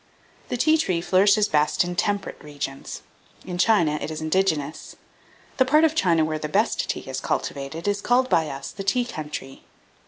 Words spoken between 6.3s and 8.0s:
the best tea is cultivated,